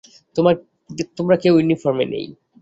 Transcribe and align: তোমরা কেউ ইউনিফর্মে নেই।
তোমরা 1.17 1.35
কেউ 1.43 1.53
ইউনিফর্মে 1.57 2.05
নেই। 2.05 2.27